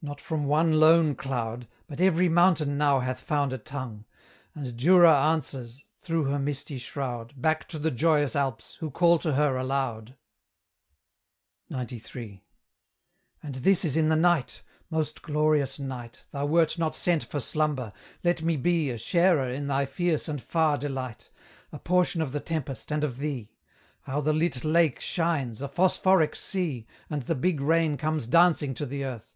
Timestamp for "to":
7.70-7.80, 9.18-9.32, 28.74-28.86